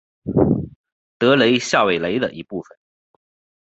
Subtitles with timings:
[1.19, 2.75] 德雷下韦雷的一部分。